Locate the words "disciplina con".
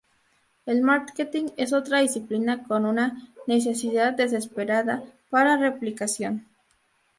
1.99-2.87